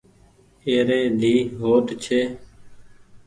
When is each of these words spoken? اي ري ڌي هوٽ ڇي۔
اي 0.65 0.75
ري 0.87 0.99
ڌي 1.21 1.35
هوٽ 1.59 1.85
ڇي۔ 2.03 2.19